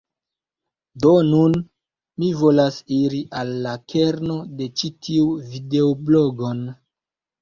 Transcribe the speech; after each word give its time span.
Do 1.03 1.11
nun, 1.25 1.51
mi 2.23 2.31
volas 2.41 2.79
iri 2.97 3.21
al 3.43 3.53
la 3.69 3.75
kerno 3.93 4.39
de 4.63 4.71
ĉi 4.81 4.91
tiu 5.09 5.29
videoblogon. 5.55 6.65